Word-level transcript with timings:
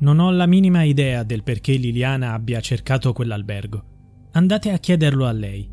Non 0.00 0.18
ho 0.18 0.30
la 0.30 0.46
minima 0.46 0.82
idea 0.82 1.22
del 1.24 1.42
perché 1.42 1.74
Liliana 1.74 2.32
abbia 2.32 2.60
cercato 2.60 3.12
quell'albergo. 3.12 3.84
Andate 4.32 4.70
a 4.70 4.78
chiederlo 4.78 5.26
a 5.26 5.32
lei. 5.32 5.68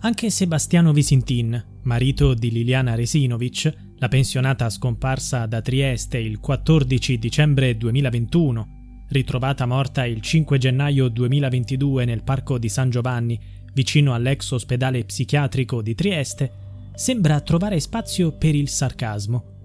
Anche 0.00 0.30
Sebastiano 0.30 0.92
Visintin, 0.92 1.62
marito 1.82 2.32
di 2.32 2.50
Liliana 2.50 2.94
Resinovic, 2.94 3.70
la 3.96 4.08
pensionata 4.08 4.70
scomparsa 4.70 5.44
da 5.44 5.60
Trieste 5.60 6.16
il 6.16 6.38
14 6.38 7.18
dicembre 7.18 7.76
2021, 7.76 9.04
ritrovata 9.08 9.66
morta 9.66 10.06
il 10.06 10.22
5 10.22 10.56
gennaio 10.56 11.08
2022 11.08 12.06
nel 12.06 12.22
parco 12.22 12.56
di 12.56 12.70
San 12.70 12.88
Giovanni, 12.88 13.38
vicino 13.74 14.14
all'ex 14.14 14.52
ospedale 14.52 15.04
psichiatrico 15.04 15.82
di 15.82 15.94
Trieste, 15.94 16.52
sembra 16.94 17.40
trovare 17.40 17.78
spazio 17.78 18.32
per 18.32 18.54
il 18.54 18.68
sarcasmo. 18.68 19.57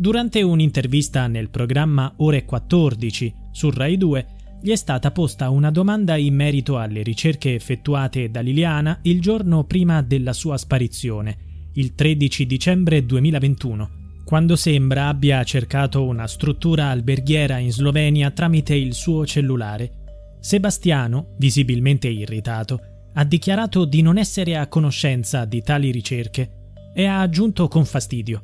Durante 0.00 0.42
un'intervista 0.42 1.26
nel 1.26 1.50
programma 1.50 2.14
Ore 2.18 2.44
14 2.44 3.34
su 3.50 3.68
Rai 3.70 3.96
2 3.96 4.26
gli 4.62 4.70
è 4.70 4.76
stata 4.76 5.10
posta 5.10 5.50
una 5.50 5.72
domanda 5.72 6.16
in 6.16 6.36
merito 6.36 6.78
alle 6.78 7.02
ricerche 7.02 7.56
effettuate 7.56 8.30
da 8.30 8.38
Liliana 8.38 9.00
il 9.02 9.20
giorno 9.20 9.64
prima 9.64 10.00
della 10.02 10.32
sua 10.32 10.56
sparizione, 10.56 11.70
il 11.72 11.96
13 11.96 12.46
dicembre 12.46 13.04
2021, 13.04 13.90
quando 14.24 14.54
sembra 14.54 15.08
abbia 15.08 15.42
cercato 15.42 16.04
una 16.04 16.28
struttura 16.28 16.90
alberghiera 16.90 17.58
in 17.58 17.72
Slovenia 17.72 18.30
tramite 18.30 18.76
il 18.76 18.94
suo 18.94 19.26
cellulare. 19.26 20.36
Sebastiano, 20.38 21.34
visibilmente 21.38 22.06
irritato, 22.06 22.78
ha 23.14 23.24
dichiarato 23.24 23.84
di 23.84 24.00
non 24.02 24.16
essere 24.16 24.56
a 24.56 24.68
conoscenza 24.68 25.44
di 25.44 25.60
tali 25.60 25.90
ricerche 25.90 26.50
e 26.94 27.04
ha 27.04 27.20
aggiunto 27.20 27.66
con 27.66 27.84
fastidio 27.84 28.42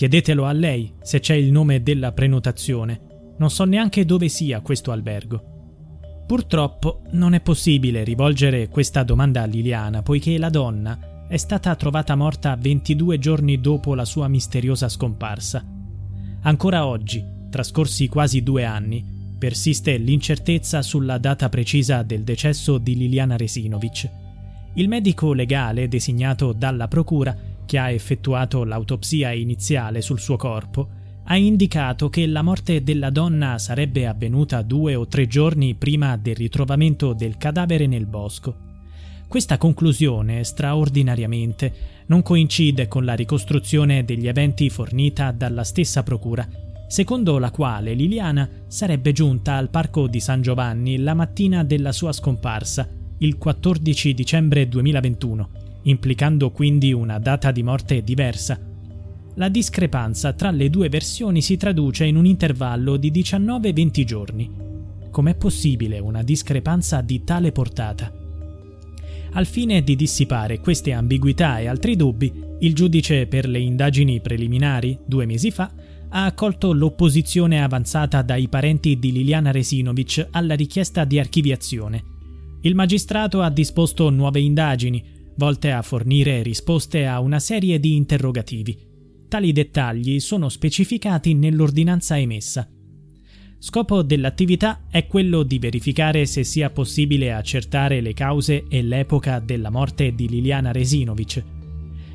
Chiedetelo 0.00 0.46
a 0.46 0.52
lei 0.52 0.94
se 1.02 1.20
c'è 1.20 1.34
il 1.34 1.52
nome 1.52 1.82
della 1.82 2.12
prenotazione. 2.12 3.34
Non 3.36 3.50
so 3.50 3.64
neanche 3.64 4.06
dove 4.06 4.30
sia 4.30 4.62
questo 4.62 4.92
albergo. 4.92 6.22
Purtroppo 6.26 7.02
non 7.10 7.34
è 7.34 7.42
possibile 7.42 8.02
rivolgere 8.02 8.70
questa 8.70 9.02
domanda 9.02 9.42
a 9.42 9.44
Liliana, 9.44 10.00
poiché 10.00 10.38
la 10.38 10.48
donna 10.48 11.26
è 11.28 11.36
stata 11.36 11.76
trovata 11.76 12.14
morta 12.14 12.56
22 12.56 13.18
giorni 13.18 13.60
dopo 13.60 13.94
la 13.94 14.06
sua 14.06 14.26
misteriosa 14.26 14.88
scomparsa. 14.88 15.62
Ancora 16.44 16.86
oggi, 16.86 17.22
trascorsi 17.50 18.08
quasi 18.08 18.42
due 18.42 18.64
anni, 18.64 19.04
persiste 19.38 19.98
l'incertezza 19.98 20.80
sulla 20.80 21.18
data 21.18 21.50
precisa 21.50 22.02
del 22.04 22.24
decesso 22.24 22.78
di 22.78 22.96
Liliana 22.96 23.36
Resinovic. 23.36 24.08
Il 24.76 24.88
medico 24.88 25.34
legale 25.34 25.88
designato 25.88 26.54
dalla 26.54 26.88
procura 26.88 27.36
che 27.70 27.78
ha 27.78 27.88
effettuato 27.92 28.64
l'autopsia 28.64 29.30
iniziale 29.30 30.00
sul 30.00 30.18
suo 30.18 30.34
corpo, 30.34 30.88
ha 31.26 31.36
indicato 31.36 32.08
che 32.08 32.26
la 32.26 32.42
morte 32.42 32.82
della 32.82 33.10
donna 33.10 33.58
sarebbe 33.58 34.08
avvenuta 34.08 34.62
due 34.62 34.96
o 34.96 35.06
tre 35.06 35.28
giorni 35.28 35.76
prima 35.76 36.16
del 36.16 36.34
ritrovamento 36.34 37.12
del 37.12 37.36
cadavere 37.36 37.86
nel 37.86 38.06
bosco. 38.06 38.56
Questa 39.28 39.56
conclusione, 39.56 40.42
straordinariamente, 40.42 41.72
non 42.06 42.22
coincide 42.22 42.88
con 42.88 43.04
la 43.04 43.14
ricostruzione 43.14 44.04
degli 44.04 44.26
eventi 44.26 44.68
fornita 44.68 45.30
dalla 45.30 45.62
stessa 45.62 46.02
procura, 46.02 46.48
secondo 46.88 47.38
la 47.38 47.52
quale 47.52 47.94
Liliana 47.94 48.48
sarebbe 48.66 49.12
giunta 49.12 49.54
al 49.54 49.70
parco 49.70 50.08
di 50.08 50.18
San 50.18 50.42
Giovanni 50.42 50.98
la 50.98 51.14
mattina 51.14 51.62
della 51.62 51.92
sua 51.92 52.10
scomparsa, 52.10 52.88
il 53.18 53.38
14 53.38 54.12
dicembre 54.12 54.66
2021, 54.66 55.59
implicando 55.82 56.50
quindi 56.50 56.92
una 56.92 57.18
data 57.18 57.50
di 57.50 57.62
morte 57.62 58.02
diversa. 58.02 58.58
La 59.34 59.48
discrepanza 59.48 60.32
tra 60.32 60.50
le 60.50 60.68
due 60.70 60.88
versioni 60.88 61.40
si 61.40 61.56
traduce 61.56 62.04
in 62.04 62.16
un 62.16 62.26
intervallo 62.26 62.96
di 62.96 63.10
19-20 63.10 64.04
giorni. 64.04 64.50
Com'è 65.10 65.34
possibile 65.36 65.98
una 65.98 66.22
discrepanza 66.22 67.00
di 67.00 67.24
tale 67.24 67.52
portata? 67.52 68.12
Al 69.32 69.46
fine 69.46 69.82
di 69.82 69.94
dissipare 69.94 70.58
queste 70.58 70.92
ambiguità 70.92 71.58
e 71.60 71.68
altri 71.68 71.94
dubbi, 71.94 72.32
il 72.60 72.74
giudice 72.74 73.26
per 73.26 73.48
le 73.48 73.60
indagini 73.60 74.20
preliminari, 74.20 74.98
due 75.06 75.24
mesi 75.24 75.50
fa, 75.50 75.72
ha 76.12 76.24
accolto 76.24 76.72
l'opposizione 76.72 77.62
avanzata 77.62 78.22
dai 78.22 78.48
parenti 78.48 78.98
di 78.98 79.12
Liliana 79.12 79.52
Resinovic 79.52 80.26
alla 80.32 80.54
richiesta 80.54 81.04
di 81.04 81.20
archiviazione. 81.20 82.02
Il 82.62 82.74
magistrato 82.74 83.40
ha 83.40 83.50
disposto 83.50 84.10
nuove 84.10 84.40
indagini, 84.40 85.02
volte 85.40 85.72
a 85.72 85.80
fornire 85.80 86.42
risposte 86.42 87.06
a 87.06 87.18
una 87.18 87.38
serie 87.38 87.80
di 87.80 87.96
interrogativi. 87.96 88.76
Tali 89.26 89.52
dettagli 89.52 90.20
sono 90.20 90.50
specificati 90.50 91.32
nell'ordinanza 91.32 92.18
emessa. 92.18 92.68
Scopo 93.58 94.02
dell'attività 94.02 94.84
è 94.90 95.06
quello 95.06 95.42
di 95.42 95.58
verificare 95.58 96.26
se 96.26 96.44
sia 96.44 96.68
possibile 96.68 97.32
accertare 97.32 98.02
le 98.02 98.12
cause 98.12 98.66
e 98.68 98.82
l'epoca 98.82 99.38
della 99.38 99.70
morte 99.70 100.14
di 100.14 100.28
Liliana 100.28 100.72
Resinovic. 100.72 101.42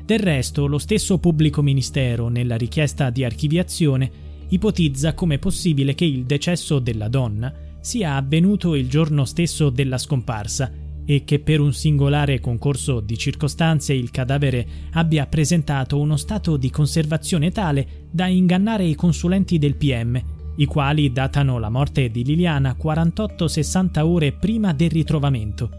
Del 0.04 0.20
resto, 0.20 0.66
lo 0.66 0.78
stesso 0.78 1.18
pubblico 1.18 1.62
ministero, 1.62 2.28
nella 2.28 2.56
richiesta 2.56 3.10
di 3.10 3.24
archiviazione, 3.24 4.08
ipotizza 4.50 5.14
come 5.14 5.40
possibile 5.40 5.96
che 5.96 6.04
il 6.04 6.26
decesso 6.26 6.78
della 6.78 7.08
donna 7.08 7.52
sia 7.80 8.14
avvenuto 8.14 8.76
il 8.76 8.88
giorno 8.88 9.24
stesso 9.24 9.70
della 9.70 9.98
scomparsa 9.98 10.84
e 11.06 11.24
che 11.24 11.38
per 11.38 11.60
un 11.60 11.72
singolare 11.72 12.40
concorso 12.40 13.00
di 13.00 13.16
circostanze 13.16 13.94
il 13.94 14.10
cadavere 14.10 14.66
abbia 14.92 15.26
presentato 15.26 15.98
uno 15.98 16.16
stato 16.16 16.56
di 16.56 16.68
conservazione 16.68 17.52
tale 17.52 18.08
da 18.10 18.26
ingannare 18.26 18.84
i 18.84 18.96
consulenti 18.96 19.56
del 19.58 19.76
PM, 19.76 20.20
i 20.56 20.64
quali 20.64 21.12
datano 21.12 21.58
la 21.58 21.70
morte 21.70 22.10
di 22.10 22.24
Liliana 22.24 22.76
48-60 22.78 24.00
ore 24.00 24.32
prima 24.32 24.72
del 24.72 24.90
ritrovamento. 24.90 25.70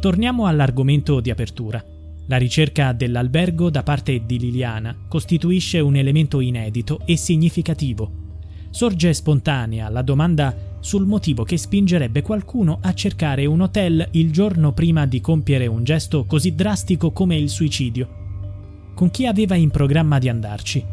Torniamo 0.00 0.46
all'argomento 0.46 1.20
di 1.20 1.30
apertura. 1.30 1.84
La 2.28 2.38
ricerca 2.38 2.92
dell'albergo 2.92 3.70
da 3.70 3.82
parte 3.82 4.24
di 4.24 4.38
Liliana 4.38 4.96
costituisce 5.08 5.78
un 5.78 5.94
elemento 5.94 6.40
inedito 6.40 7.00
e 7.04 7.16
significativo. 7.16 8.24
Sorge 8.70 9.12
spontanea 9.14 9.88
la 9.88 10.02
domanda 10.02 10.75
sul 10.86 11.04
motivo 11.04 11.42
che 11.42 11.56
spingerebbe 11.56 12.22
qualcuno 12.22 12.78
a 12.80 12.94
cercare 12.94 13.44
un 13.44 13.60
hotel 13.60 14.06
il 14.12 14.30
giorno 14.30 14.72
prima 14.72 15.04
di 15.04 15.20
compiere 15.20 15.66
un 15.66 15.82
gesto 15.82 16.26
così 16.26 16.54
drastico 16.54 17.10
come 17.10 17.36
il 17.36 17.48
suicidio. 17.50 18.92
Con 18.94 19.10
chi 19.10 19.26
aveva 19.26 19.56
in 19.56 19.70
programma 19.70 20.20
di 20.20 20.28
andarci? 20.28 20.84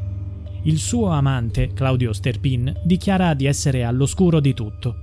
Il 0.64 0.80
suo 0.80 1.09
amante, 1.09 1.74
Claudio 1.76 2.12
Sterpin, 2.12 2.81
dichiara 2.84 3.36
di 3.36 3.46
essere 3.46 3.84
all'oscuro 3.84 4.40
di 4.40 4.56
tutto. 4.56 4.96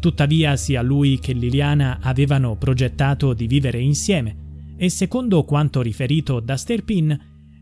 Tuttavia 0.00 0.56
sia 0.56 0.82
lui 0.82 1.20
che 1.20 1.32
Liliana 1.32 2.00
avevano 2.02 2.56
progettato 2.56 3.34
di 3.34 3.46
vivere 3.46 3.78
insieme 3.78 4.74
e 4.76 4.88
secondo 4.88 5.44
quanto 5.44 5.80
riferito 5.80 6.40
da 6.40 6.56
Sterpin, 6.56 7.16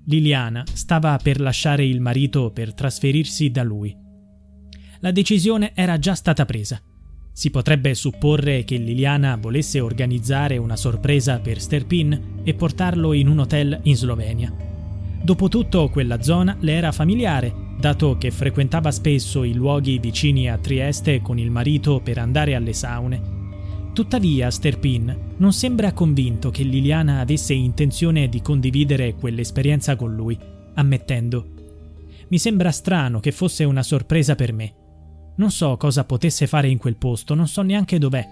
Liliana 0.06 0.64
stava 0.72 1.18
per 1.22 1.38
lasciare 1.38 1.84
il 1.84 2.00
marito 2.00 2.50
per 2.50 2.72
trasferirsi 2.72 3.50
da 3.50 3.62
lui 3.62 4.01
la 5.02 5.10
decisione 5.10 5.72
era 5.74 5.98
già 5.98 6.14
stata 6.14 6.44
presa. 6.44 6.80
Si 7.32 7.50
potrebbe 7.50 7.92
supporre 7.94 8.62
che 8.62 8.76
Liliana 8.76 9.36
volesse 9.36 9.80
organizzare 9.80 10.58
una 10.58 10.76
sorpresa 10.76 11.40
per 11.40 11.60
Sterpin 11.60 12.40
e 12.44 12.54
portarlo 12.54 13.12
in 13.12 13.26
un 13.26 13.40
hotel 13.40 13.80
in 13.82 13.96
Slovenia. 13.96 14.54
Dopotutto 15.20 15.88
quella 15.88 16.22
zona 16.22 16.56
le 16.60 16.72
era 16.72 16.92
familiare, 16.92 17.52
dato 17.80 18.16
che 18.16 18.30
frequentava 18.30 18.92
spesso 18.92 19.42
i 19.42 19.54
luoghi 19.54 19.98
vicini 19.98 20.48
a 20.48 20.58
Trieste 20.58 21.20
con 21.20 21.36
il 21.36 21.50
marito 21.50 22.00
per 22.00 22.18
andare 22.18 22.54
alle 22.54 22.72
saune. 22.72 23.40
Tuttavia 23.92 24.50
Sterpin 24.50 25.34
non 25.38 25.52
sembra 25.52 25.92
convinto 25.92 26.50
che 26.50 26.62
Liliana 26.62 27.18
avesse 27.18 27.54
intenzione 27.54 28.28
di 28.28 28.40
condividere 28.40 29.14
quell'esperienza 29.14 29.96
con 29.96 30.14
lui, 30.14 30.38
ammettendo 30.74 31.46
Mi 32.28 32.38
sembra 32.38 32.70
strano 32.70 33.18
che 33.18 33.32
fosse 33.32 33.64
una 33.64 33.82
sorpresa 33.82 34.36
per 34.36 34.52
me. 34.52 34.74
Non 35.36 35.50
so 35.50 35.76
cosa 35.76 36.04
potesse 36.04 36.46
fare 36.46 36.68
in 36.68 36.78
quel 36.78 36.96
posto, 36.96 37.34
non 37.34 37.48
so 37.48 37.62
neanche 37.62 37.98
dov'è. 37.98 38.26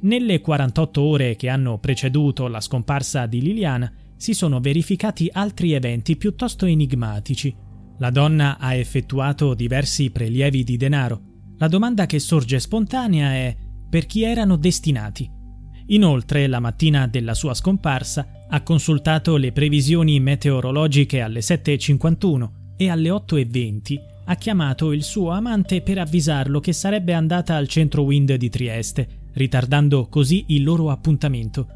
Nelle 0.00 0.40
48 0.40 1.00
ore 1.02 1.36
che 1.36 1.48
hanno 1.48 1.78
preceduto 1.78 2.46
la 2.48 2.60
scomparsa 2.60 3.26
di 3.26 3.40
Liliana 3.40 3.90
si 4.16 4.34
sono 4.34 4.60
verificati 4.60 5.30
altri 5.32 5.72
eventi 5.72 6.16
piuttosto 6.16 6.66
enigmatici. 6.66 7.54
La 7.98 8.10
donna 8.10 8.58
ha 8.58 8.74
effettuato 8.74 9.54
diversi 9.54 10.10
prelievi 10.10 10.64
di 10.64 10.76
denaro. 10.76 11.22
La 11.58 11.68
domanda 11.68 12.06
che 12.06 12.18
sorge 12.18 12.58
spontanea 12.58 13.32
è 13.32 13.56
per 13.88 14.06
chi 14.06 14.24
erano 14.24 14.56
destinati. 14.56 15.30
Inoltre, 15.86 16.46
la 16.48 16.60
mattina 16.60 17.06
della 17.06 17.34
sua 17.34 17.54
scomparsa, 17.54 18.46
ha 18.48 18.62
consultato 18.62 19.36
le 19.36 19.52
previsioni 19.52 20.18
meteorologiche 20.20 21.20
alle 21.20 21.40
7.51 21.40 22.50
e 22.76 22.90
alle 22.90 23.08
8.20 23.10 24.12
ha 24.26 24.36
chiamato 24.36 24.92
il 24.92 25.02
suo 25.02 25.30
amante 25.30 25.82
per 25.82 25.98
avvisarlo 25.98 26.60
che 26.60 26.72
sarebbe 26.72 27.12
andata 27.12 27.56
al 27.56 27.68
centro 27.68 28.02
Wind 28.02 28.34
di 28.34 28.48
Trieste, 28.48 29.08
ritardando 29.32 30.08
così 30.08 30.44
il 30.48 30.62
loro 30.62 30.90
appuntamento. 30.90 31.66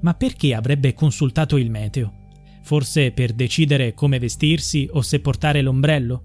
Ma 0.00 0.14
perché 0.14 0.54
avrebbe 0.54 0.94
consultato 0.94 1.56
il 1.56 1.70
meteo? 1.70 2.24
Forse 2.62 3.12
per 3.12 3.32
decidere 3.32 3.94
come 3.94 4.18
vestirsi 4.18 4.88
o 4.90 5.02
se 5.02 5.20
portare 5.20 5.62
l'ombrello? 5.62 6.24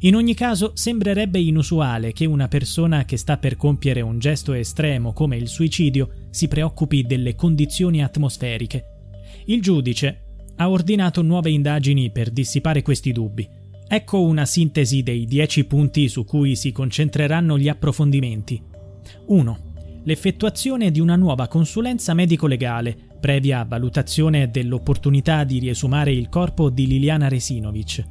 In 0.00 0.16
ogni 0.16 0.34
caso 0.34 0.72
sembrerebbe 0.74 1.38
inusuale 1.38 2.12
che 2.12 2.24
una 2.26 2.48
persona 2.48 3.04
che 3.04 3.16
sta 3.16 3.38
per 3.38 3.56
compiere 3.56 4.00
un 4.00 4.18
gesto 4.18 4.52
estremo 4.52 5.12
come 5.12 5.36
il 5.36 5.48
suicidio 5.48 6.26
si 6.30 6.48
preoccupi 6.48 7.04
delle 7.04 7.34
condizioni 7.34 8.02
atmosferiche. 8.02 8.84
Il 9.46 9.60
giudice 9.60 10.22
ha 10.56 10.68
ordinato 10.68 11.22
nuove 11.22 11.50
indagini 11.50 12.10
per 12.10 12.30
dissipare 12.30 12.82
questi 12.82 13.12
dubbi. 13.12 13.48
Ecco 13.94 14.22
una 14.22 14.46
sintesi 14.46 15.02
dei 15.02 15.26
dieci 15.26 15.66
punti 15.66 16.08
su 16.08 16.24
cui 16.24 16.56
si 16.56 16.72
concentreranno 16.72 17.58
gli 17.58 17.68
approfondimenti. 17.68 18.58
1. 19.26 19.58
L'effettuazione 20.04 20.90
di 20.90 20.98
una 20.98 21.14
nuova 21.14 21.46
consulenza 21.46 22.14
medico-legale, 22.14 22.96
previa 23.20 23.66
valutazione 23.68 24.48
dell'opportunità 24.50 25.44
di 25.44 25.58
riesumare 25.58 26.10
il 26.10 26.30
corpo 26.30 26.70
di 26.70 26.86
Liliana 26.86 27.28
Resinovic. 27.28 28.02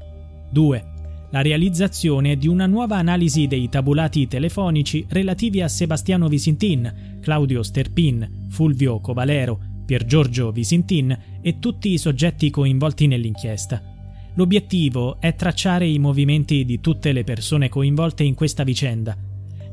2 0.51 0.89
la 1.31 1.41
realizzazione 1.41 2.37
di 2.37 2.47
una 2.47 2.67
nuova 2.67 2.97
analisi 2.97 3.47
dei 3.47 3.67
tabulati 3.67 4.27
telefonici 4.27 5.03
relativi 5.09 5.61
a 5.61 5.67
Sebastiano 5.67 6.27
Visintin, 6.27 7.19
Claudio 7.21 7.63
Sterpin, 7.63 8.47
Fulvio 8.49 8.99
Covalero, 8.99 9.59
Pier 9.85 10.05
Giorgio 10.05 10.51
Visintin 10.51 11.17
e 11.41 11.57
tutti 11.57 11.91
i 11.91 11.97
soggetti 11.97 12.51
coinvolti 12.51 13.07
nell'inchiesta. 13.07 13.90
L'obiettivo 14.35 15.19
è 15.19 15.35
tracciare 15.35 15.87
i 15.87 15.99
movimenti 15.99 16.65
di 16.65 16.79
tutte 16.79 17.11
le 17.11 17.23
persone 17.23 17.69
coinvolte 17.69 18.23
in 18.23 18.33
questa 18.33 18.63
vicenda. 18.63 19.15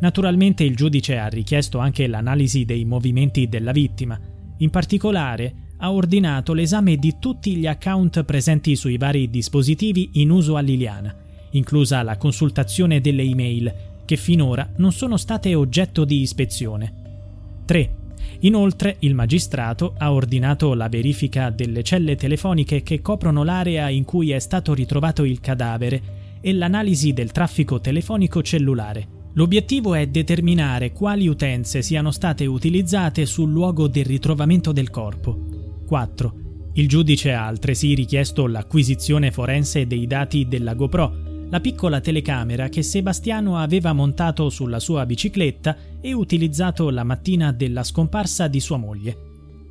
Naturalmente 0.00 0.64
il 0.64 0.76
giudice 0.76 1.18
ha 1.18 1.28
richiesto 1.28 1.78
anche 1.78 2.06
l'analisi 2.06 2.64
dei 2.64 2.84
movimenti 2.84 3.48
della 3.48 3.72
vittima. 3.72 4.18
In 4.58 4.70
particolare, 4.70 5.54
ha 5.78 5.92
ordinato 5.92 6.54
l'esame 6.54 6.96
di 6.96 7.16
tutti 7.18 7.56
gli 7.56 7.66
account 7.66 8.24
presenti 8.24 8.74
sui 8.74 8.96
vari 8.96 9.30
dispositivi 9.30 10.10
in 10.14 10.30
uso 10.30 10.56
a 10.56 10.60
Liliana 10.60 11.26
inclusa 11.50 12.02
la 12.02 12.16
consultazione 12.16 13.00
delle 13.00 13.22
email, 13.22 13.74
che 14.04 14.16
finora 14.16 14.68
non 14.76 14.92
sono 14.92 15.16
state 15.16 15.54
oggetto 15.54 16.04
di 16.04 16.20
ispezione. 16.20 16.92
3. 17.64 17.96
Inoltre 18.40 18.96
il 19.00 19.14
magistrato 19.14 19.94
ha 19.98 20.12
ordinato 20.12 20.74
la 20.74 20.88
verifica 20.88 21.50
delle 21.50 21.82
celle 21.82 22.16
telefoniche 22.16 22.82
che 22.82 23.00
coprono 23.00 23.42
l'area 23.42 23.88
in 23.88 24.04
cui 24.04 24.30
è 24.30 24.38
stato 24.38 24.74
ritrovato 24.74 25.24
il 25.24 25.40
cadavere 25.40 26.02
e 26.40 26.52
l'analisi 26.52 27.12
del 27.12 27.32
traffico 27.32 27.80
telefonico 27.80 28.42
cellulare. 28.42 29.16
L'obiettivo 29.34 29.94
è 29.94 30.06
determinare 30.06 30.92
quali 30.92 31.28
utenze 31.28 31.82
siano 31.82 32.10
state 32.10 32.46
utilizzate 32.46 33.26
sul 33.26 33.50
luogo 33.50 33.86
del 33.86 34.04
ritrovamento 34.04 34.72
del 34.72 34.90
corpo. 34.90 35.38
4. 35.86 36.34
Il 36.74 36.88
giudice 36.88 37.32
ha 37.32 37.46
altresì 37.46 37.94
richiesto 37.94 38.46
l'acquisizione 38.46 39.30
forense 39.30 39.86
dei 39.86 40.06
dati 40.06 40.46
della 40.46 40.74
GoPro 40.74 41.27
la 41.50 41.60
piccola 41.60 42.00
telecamera 42.00 42.68
che 42.68 42.82
Sebastiano 42.82 43.56
aveva 43.56 43.92
montato 43.92 44.50
sulla 44.50 44.78
sua 44.78 45.06
bicicletta 45.06 45.76
e 46.00 46.12
utilizzato 46.12 46.90
la 46.90 47.04
mattina 47.04 47.52
della 47.52 47.82
scomparsa 47.82 48.48
di 48.48 48.60
sua 48.60 48.76
moglie. 48.76 49.16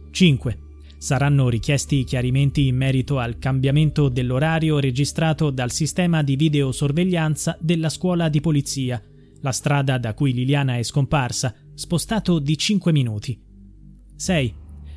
5. 0.09 0.57
Saranno 0.97 1.47
richiesti 1.49 2.03
chiarimenti 2.03 2.65
in 2.65 2.75
merito 2.75 3.19
al 3.19 3.37
cambiamento 3.37 4.09
dell'orario 4.09 4.79
registrato 4.79 5.51
dal 5.51 5.71
sistema 5.71 6.23
di 6.23 6.35
videosorveglianza 6.35 7.55
della 7.59 7.89
scuola 7.89 8.27
di 8.29 8.41
polizia, 8.41 8.99
la 9.41 9.51
strada 9.51 9.99
da 9.99 10.15
cui 10.15 10.33
Liliana 10.33 10.77
è 10.77 10.83
scomparsa, 10.83 11.53
spostato 11.75 12.39
di 12.39 12.57
5 12.57 12.91
minuti. 12.91 13.39
6. 14.15 14.53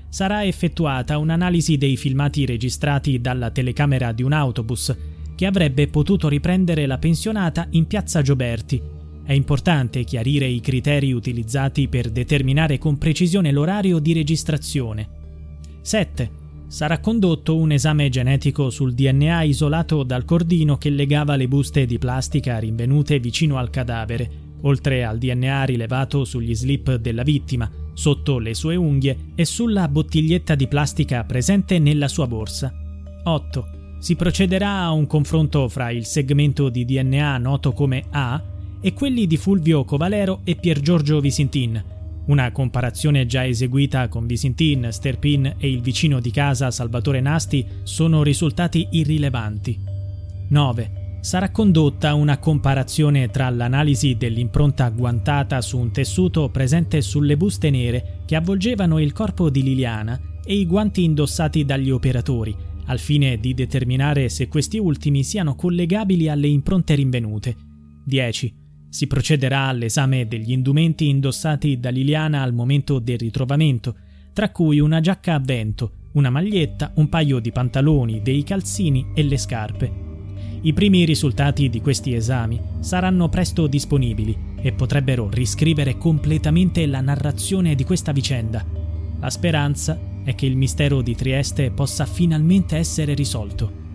Sarà 0.09 0.47
effettuata 0.47 1.19
un'analisi 1.19 1.77
dei 1.77 1.99
filmati 1.99 2.47
registrati 2.47 3.21
dalla 3.21 3.51
telecamera 3.51 4.13
di 4.13 4.23
un 4.23 4.33
autobus 4.33 4.97
che 5.41 5.47
avrebbe 5.47 5.89
potuto 5.89 6.29
riprendere 6.29 6.85
la 6.85 6.99
pensionata 6.99 7.67
in 7.71 7.87
piazza 7.87 8.21
Gioberti. 8.21 8.79
È 9.25 9.33
importante 9.33 10.05
chiarire 10.05 10.45
i 10.45 10.61
criteri 10.61 11.13
utilizzati 11.13 11.89
per 11.89 12.11
determinare 12.11 12.77
con 12.77 12.99
precisione 12.99 13.51
l'orario 13.51 14.01
di 14.01 14.13
registrazione. 14.13 15.09
7. 15.81 16.31
Sarà 16.67 17.01
condotto 17.01 17.57
un 17.57 17.73
esame 17.73 18.11
genetico 18.11 18.69
sul 18.69 18.93
DNA 18.93 19.45
isolato 19.45 20.03
dal 20.03 20.27
cordino 20.27 20.77
che 20.77 20.91
legava 20.91 21.37
le 21.37 21.49
buste 21.49 21.87
di 21.87 21.97
plastica 21.97 22.59
rinvenute 22.59 23.19
vicino 23.19 23.57
al 23.57 23.71
cadavere, 23.71 24.31
oltre 24.61 25.05
al 25.05 25.17
DNA 25.17 25.65
rilevato 25.65 26.27
sugli 26.27 26.55
slip 26.55 26.97
della 26.97 27.23
vittima, 27.23 27.71
sotto 27.95 28.39
le 28.39 28.53
sue 28.53 28.77
unghie 28.77 29.17
e 29.35 29.47
sulla 29.47 29.89
bottiglietta 29.89 30.55
di 30.55 30.69
plastica 30.69 31.25
presente 31.25 31.79
nella 31.79 32.09
sua 32.09 32.27
borsa. 32.27 32.71
8 33.25 33.79
si 34.01 34.17
procederà 34.17 34.81
a 34.81 34.93
un 34.93 35.07
confronto 35.07 35.69
fra 35.69 35.91
il 35.91 36.07
segmento 36.07 36.71
di 36.71 36.87
DNA 36.87 37.37
noto 37.37 37.73
come 37.73 38.05
A 38.11 38.43
e 38.81 38.95
quelli 38.95 39.27
di 39.27 39.37
Fulvio 39.37 39.85
Covalero 39.85 40.41
e 40.45 40.57
Pier 40.57 40.81
Giorgio 40.81 41.21
Visintin. 41.21 41.85
Una 42.27 42.51
comparazione 42.51 43.27
già 43.27 43.47
eseguita 43.47 44.09
con 44.09 44.27
Visintin, 44.27 44.89
Sterpin 44.91 45.55
e 45.59 45.69
il 45.69 45.83
vicino 45.83 46.19
di 46.19 46.31
casa 46.31 46.71
Salvatore 46.71 47.21
Nasti 47.21 47.67
sono 47.83 48.23
risultati 48.23 48.89
irrilevanti. 48.93 49.79
9. 50.49 51.19
Sarà 51.21 51.51
condotta 51.51 52.15
una 52.15 52.39
comparazione 52.39 53.29
tra 53.29 53.51
l'analisi 53.51 54.17
dell'impronta 54.17 54.89
guantata 54.89 55.61
su 55.61 55.77
un 55.77 55.91
tessuto 55.91 56.49
presente 56.49 57.03
sulle 57.03 57.37
buste 57.37 57.69
nere 57.69 58.21
che 58.25 58.37
avvolgevano 58.37 58.99
il 58.99 59.13
corpo 59.13 59.51
di 59.51 59.63
Liliana 59.63 60.19
e 60.43 60.55
i 60.55 60.65
guanti 60.65 61.05
indossati 61.05 61.67
dagli 61.67 61.91
operatori, 61.91 62.57
al 62.91 62.99
fine 62.99 63.39
di 63.39 63.55
determinare 63.55 64.29
se 64.29 64.49
questi 64.49 64.77
ultimi 64.79 65.23
siano 65.23 65.55
collegabili 65.55 66.29
alle 66.29 66.49
impronte 66.49 66.97
rinvenute. 66.97 67.57
10. 68.05 68.53
Si 68.89 69.07
procederà 69.07 69.67
all'esame 69.67 70.27
degli 70.27 70.51
indumenti 70.51 71.09
indossati 71.09 71.79
da 71.79 71.91
Liliana 71.91 72.43
al 72.43 72.53
momento 72.53 72.99
del 72.99 73.19
ritrovamento, 73.19 73.95
tra 74.33 74.51
cui 74.51 74.81
una 74.81 74.99
giacca 74.99 75.35
a 75.35 75.39
vento, 75.39 76.09
una 76.15 76.31
maglietta, 76.31 76.91
un 76.97 77.09
paio 77.09 77.39
di 77.39 77.53
pantaloni, 77.53 78.23
dei 78.23 78.43
calzini 78.43 79.13
e 79.15 79.23
le 79.23 79.39
scarpe. 79.39 79.93
I 80.63 80.73
primi 80.73 81.05
risultati 81.05 81.69
di 81.69 81.81
questi 81.81 82.13
esami 82.13 82.61
saranno 82.81 83.29
presto 83.29 83.69
disponibili 83.69 84.37
e 84.61 84.73
potrebbero 84.73 85.31
riscrivere 85.31 85.97
completamente 85.97 86.85
la 86.87 87.01
narrazione 87.01 87.77
di 87.77 87.85
questa 87.85 88.11
vicenda. 88.11 88.67
La 89.21 89.31
speranza 89.31 90.10
è 90.31 90.35
che 90.35 90.47
il 90.47 90.57
mistero 90.57 91.03
di 91.03 91.15
Trieste 91.15 91.71
possa 91.71 92.07
finalmente 92.07 92.77
essere 92.77 93.15
risolto. 93.15 93.89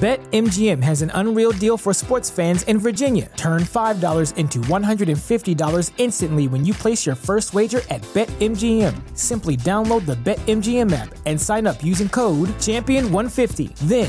BetMGM 0.00 0.82
has 0.82 1.02
an 1.02 1.10
unreal 1.14 1.52
deal 1.52 1.76
for 1.76 1.94
sports 1.94 2.28
fans 2.28 2.64
in 2.64 2.78
Virginia. 2.78 3.30
Turn 3.36 3.62
$5 3.62 4.36
into 4.36 4.58
$150 4.60 5.92
instantly 5.98 6.48
when 6.48 6.64
you 6.64 6.74
place 6.74 7.06
your 7.06 7.14
first 7.14 7.54
wager 7.54 7.80
at 7.90 8.00
BetMGM. 8.12 8.94
Simply 9.14 9.56
download 9.56 10.04
the 10.04 10.16
BetMGM 10.16 10.90
app 10.92 11.14
and 11.26 11.40
sign 11.40 11.66
up 11.66 11.84
using 11.84 12.08
code 12.08 12.48
Champion150. 12.58 13.74
Then 13.86 14.08